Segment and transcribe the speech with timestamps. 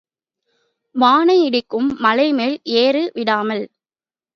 [0.95, 3.65] வானை இடிக்கும் மலைமேல் ஏறு விடாமல்!